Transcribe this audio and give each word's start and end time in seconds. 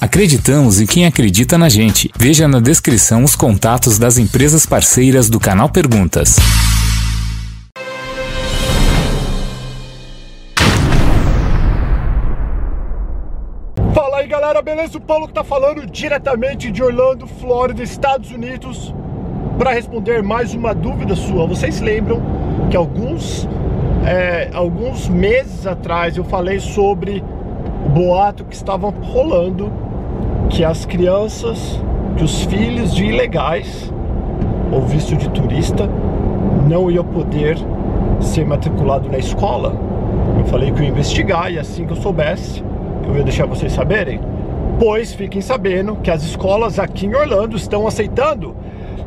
Acreditamos 0.00 0.80
em 0.80 0.86
quem 0.86 1.04
acredita 1.04 1.58
na 1.58 1.68
gente. 1.68 2.10
Veja 2.16 2.48
na 2.48 2.58
descrição 2.58 3.22
os 3.22 3.36
contatos 3.36 3.98
das 3.98 4.16
empresas 4.16 4.64
parceiras 4.64 5.28
do 5.28 5.38
canal 5.38 5.68
Perguntas. 5.68 6.36
Fala 13.94 14.16
aí 14.16 14.26
galera, 14.26 14.62
beleza? 14.62 14.96
O 14.96 15.02
Paulo 15.02 15.28
que 15.28 15.34
tá 15.34 15.44
falando 15.44 15.84
diretamente 15.84 16.70
de 16.70 16.82
Orlando, 16.82 17.26
Flórida, 17.26 17.82
Estados 17.82 18.30
Unidos 18.30 18.94
para 19.58 19.74
responder 19.74 20.22
mais 20.22 20.54
uma 20.54 20.74
dúvida 20.74 21.14
sua. 21.14 21.46
Vocês 21.46 21.78
lembram 21.78 22.22
que 22.70 22.76
alguns, 22.76 23.46
é, 24.06 24.48
alguns 24.54 25.10
meses 25.10 25.66
atrás 25.66 26.16
eu 26.16 26.24
falei 26.24 26.58
sobre 26.58 27.22
o 27.84 27.88
boato 27.90 28.46
que 28.46 28.54
estava 28.54 28.88
rolando 28.88 29.89
que 30.50 30.64
as 30.64 30.84
crianças, 30.84 31.80
que 32.16 32.24
os 32.24 32.42
filhos 32.44 32.94
de 32.94 33.04
ilegais 33.04 33.90
ou 34.72 34.82
visto 34.82 35.16
de 35.16 35.30
turista 35.30 35.88
não 36.68 36.90
iam 36.90 37.04
poder 37.04 37.56
ser 38.20 38.44
matriculado 38.44 39.08
na 39.08 39.18
escola. 39.18 39.74
Eu 40.38 40.44
falei 40.46 40.72
que 40.72 40.80
eu 40.80 40.84
ia 40.84 40.90
investigar 40.90 41.52
e 41.52 41.58
assim 41.58 41.86
que 41.86 41.92
eu 41.92 41.96
soubesse, 41.96 42.64
eu 43.06 43.16
ia 43.16 43.22
deixar 43.22 43.46
vocês 43.46 43.72
saberem. 43.72 44.20
Pois 44.78 45.14
fiquem 45.14 45.40
sabendo 45.40 45.96
que 45.96 46.10
as 46.10 46.22
escolas 46.22 46.78
aqui 46.78 47.06
em 47.06 47.14
Orlando 47.14 47.56
estão 47.56 47.86
aceitando. 47.86 48.56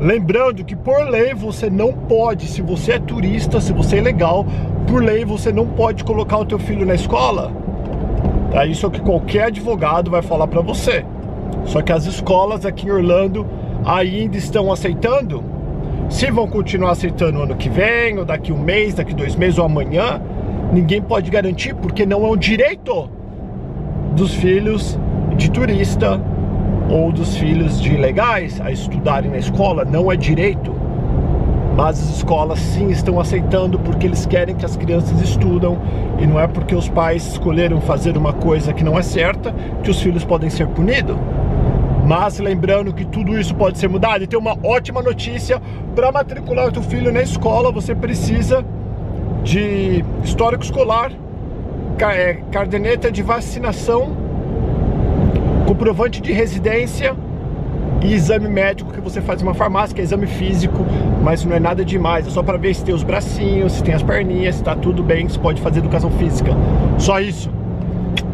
Lembrando 0.00 0.64
que 0.64 0.76
por 0.76 1.08
lei 1.08 1.34
você 1.34 1.68
não 1.68 1.92
pode, 1.92 2.46
se 2.46 2.62
você 2.62 2.92
é 2.92 2.98
turista, 2.98 3.60
se 3.60 3.72
você 3.72 3.98
é 3.98 4.00
legal, 4.00 4.46
por 4.86 5.02
lei 5.02 5.24
você 5.24 5.52
não 5.52 5.66
pode 5.66 6.04
colocar 6.04 6.38
o 6.38 6.44
teu 6.44 6.58
filho 6.58 6.86
na 6.86 6.94
escola. 6.94 7.52
É 8.52 8.66
isso 8.66 8.90
que 8.90 9.00
qualquer 9.00 9.44
advogado 9.44 10.10
vai 10.10 10.22
falar 10.22 10.46
para 10.46 10.60
você. 10.60 11.04
Só 11.64 11.80
que 11.82 11.92
as 11.92 12.06
escolas 12.06 12.66
aqui 12.66 12.86
em 12.86 12.90
Orlando 12.90 13.46
ainda 13.84 14.36
estão 14.36 14.72
aceitando. 14.72 15.42
Se 16.08 16.30
vão 16.30 16.46
continuar 16.46 16.90
aceitando 16.90 17.40
ano 17.40 17.54
que 17.56 17.68
vem, 17.68 18.18
ou 18.18 18.24
daqui 18.24 18.52
um 18.52 18.58
mês, 18.58 18.94
daqui 18.94 19.14
dois 19.14 19.34
meses, 19.34 19.58
ou 19.58 19.64
amanhã, 19.64 20.20
ninguém 20.72 21.00
pode 21.00 21.30
garantir, 21.30 21.74
porque 21.74 22.04
não 22.04 22.24
é 22.26 22.30
um 22.30 22.36
direito 22.36 23.08
dos 24.14 24.34
filhos 24.34 24.98
de 25.36 25.50
turista 25.50 26.20
ou 26.90 27.10
dos 27.10 27.36
filhos 27.36 27.80
de 27.80 27.94
ilegais 27.94 28.60
a 28.60 28.70
estudarem 28.70 29.30
na 29.30 29.38
escola, 29.38 29.84
não 29.84 30.12
é 30.12 30.16
direito. 30.16 30.74
Mas 31.74 31.98
as 31.98 32.16
escolas 32.16 32.58
sim 32.58 32.90
estão 32.90 33.18
aceitando 33.18 33.78
porque 33.78 34.06
eles 34.06 34.26
querem 34.26 34.54
que 34.54 34.64
as 34.64 34.76
crianças 34.76 35.18
estudam 35.22 35.78
e 36.18 36.26
não 36.26 36.38
é 36.38 36.46
porque 36.46 36.74
os 36.74 36.88
pais 36.88 37.26
escolheram 37.26 37.80
fazer 37.80 38.16
uma 38.18 38.34
coisa 38.34 38.74
que 38.74 38.84
não 38.84 38.98
é 38.98 39.02
certa 39.02 39.54
que 39.82 39.90
os 39.90 40.00
filhos 40.00 40.22
podem 40.22 40.50
ser 40.50 40.66
punidos. 40.68 41.16
Mas 42.06 42.38
lembrando 42.38 42.92
que 42.92 43.04
tudo 43.04 43.38
isso 43.38 43.54
pode 43.54 43.78
ser 43.78 43.88
mudado. 43.88 44.24
E 44.24 44.26
tem 44.26 44.38
uma 44.38 44.56
ótima 44.62 45.02
notícia: 45.02 45.60
para 45.94 46.10
matricular 46.10 46.68
o 46.68 46.72
teu 46.72 46.82
filho 46.82 47.12
na 47.12 47.22
escola, 47.22 47.70
você 47.70 47.94
precisa 47.94 48.64
de 49.42 50.04
histórico 50.22 50.64
escolar, 50.64 51.12
é, 52.00 52.34
caderneta 52.50 53.10
de 53.10 53.22
vacinação, 53.22 54.16
comprovante 55.66 56.20
de 56.20 56.32
residência 56.32 57.16
e 58.04 58.12
exame 58.12 58.48
médico 58.48 58.92
que 58.92 59.00
você 59.00 59.20
faz 59.20 59.40
em 59.40 59.44
uma 59.44 59.54
farmácia, 59.54 59.94
que 59.94 60.00
é 60.00 60.04
exame 60.04 60.26
físico, 60.26 60.84
mas 61.22 61.44
não 61.44 61.54
é 61.54 61.60
nada 61.60 61.84
demais, 61.84 62.26
é 62.26 62.30
só 62.30 62.42
para 62.42 62.58
ver 62.58 62.74
se 62.74 62.84
tem 62.84 62.94
os 62.94 63.04
bracinhos, 63.04 63.74
se 63.74 63.82
tem 63.84 63.94
as 63.94 64.02
perninhas, 64.02 64.56
se 64.56 64.64
tá 64.64 64.74
tudo 64.74 65.02
bem, 65.04 65.28
se 65.28 65.38
pode 65.38 65.60
fazer 65.60 65.78
educação 65.78 66.10
física. 66.10 66.50
Só 66.98 67.20
isso. 67.20 67.50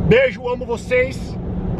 Beijo, 0.09 0.49
amo 0.49 0.65
vocês 0.65 1.37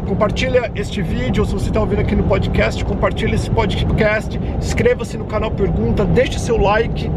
compartilha 0.09 0.71
este 0.75 1.03
vídeo, 1.03 1.45
se 1.45 1.53
você 1.53 1.67
está 1.67 1.79
ouvindo 1.79 1.99
aqui 2.01 2.15
no 2.15 2.23
podcast, 2.23 2.83
compartilha 2.83 3.35
esse 3.35 3.47
podcast, 3.47 4.39
inscreva-se 4.57 5.15
no 5.19 5.25
canal 5.25 5.51
Pergunta, 5.51 6.03
deixe 6.03 6.39
seu 6.39 6.57
like, 6.57 7.09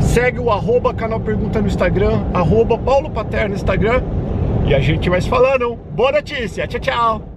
segue 0.00 0.40
o 0.40 0.50
arroba 0.50 0.94
canal 0.94 1.20
Pergunta 1.20 1.60
no 1.60 1.66
Instagram, 1.66 2.24
arroba 2.32 2.78
Paulo 2.78 3.10
Pater 3.10 3.50
no 3.50 3.54
Instagram, 3.54 4.02
e 4.66 4.74
a 4.74 4.80
gente 4.80 5.10
vai 5.10 5.20
se 5.20 5.28
falando. 5.28 5.76
Boa 5.94 6.12
notícia, 6.12 6.66
tchau, 6.66 6.80
tchau! 6.80 7.27